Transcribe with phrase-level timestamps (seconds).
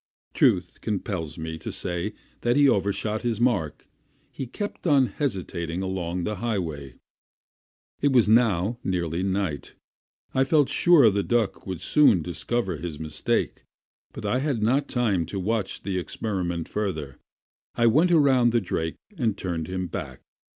[0.33, 3.87] Truth compels me to say that he overshot the mark:
[4.31, 6.95] he kept on hesitatingly along the highway.
[8.01, 9.75] It was now nearly night.
[10.33, 13.61] I felt sure the duck would soon discover his mistake,
[14.11, 17.19] but I had not time to watch the experiment further.
[17.75, 20.21] I went around the drake and turned him back.